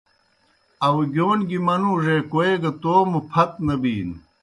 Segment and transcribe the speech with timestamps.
[0.87, 4.15] آؤگِیون گیْ منُوڙے کوئے گہ توموْ پھت نہ بِینوْ۔